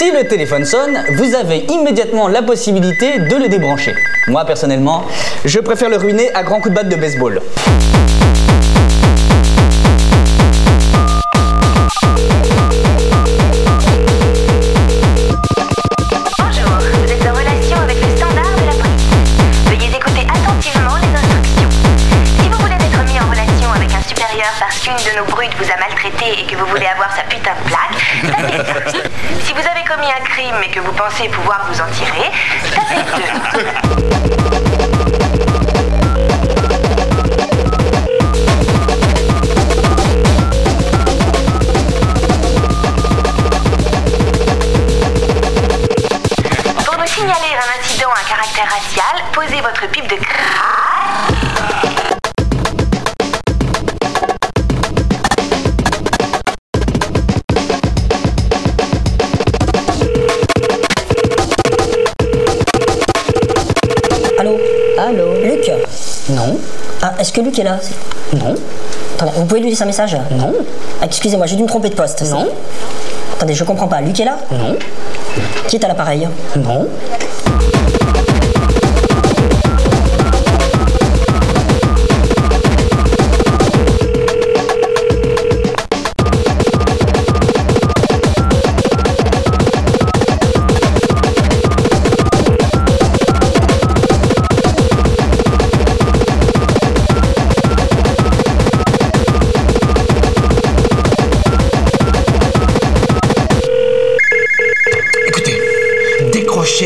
[0.00, 3.94] Si le téléphone sonne, vous avez immédiatement la possibilité de le débrancher.
[4.28, 5.04] Moi personnellement,
[5.44, 7.42] je préfère le ruiner à grands coups de batte de baseball.
[24.96, 27.68] Qu'une de nos brutes vous a maltraité et que vous voulez avoir sa putain de
[27.68, 27.98] plaque,
[28.36, 28.56] tapez
[29.38, 29.44] 1.
[29.44, 32.30] Si vous avez commis un crime et que vous pensez pouvoir vous en tirer,
[32.74, 34.80] tapez 2.
[46.84, 51.99] Pour nous signaler un incident à caractère racial, posez votre pipe de crasse.
[65.00, 65.70] Allô Luc
[66.28, 66.58] Non.
[67.00, 67.78] Ah, est-ce que Luc est là
[68.34, 68.54] Non.
[69.16, 70.52] Attendez, vous pouvez lui laisser un message Non.
[71.00, 72.22] Ah, Excusez-moi, j'ai dû me tromper de poste.
[72.30, 72.46] Non.
[73.34, 74.02] Attendez, je comprends pas.
[74.02, 74.76] Luc est là Non.
[75.68, 76.86] Qui est à l'appareil Non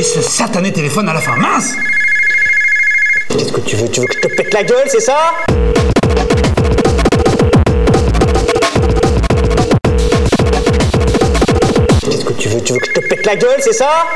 [0.00, 1.36] ce satané téléphone à la fin.
[1.36, 1.76] Mince
[3.28, 5.32] Qu'est-ce que tu veux Tu veux que je te pète la gueule, c'est ça?
[12.00, 14.06] Qu'est-ce que tu veux Tu veux que je te pète la gueule, c'est ça?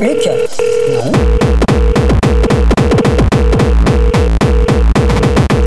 [0.00, 1.12] Non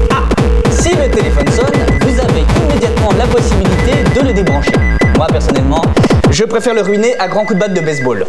[0.09, 0.23] Ah
[0.71, 1.67] Si le téléphone sonne,
[2.01, 4.71] vous avez immédiatement la possibilité de le débrancher.
[5.17, 5.83] Moi personnellement,
[6.31, 8.25] je préfère le ruiner à grands coups de batte de baseball.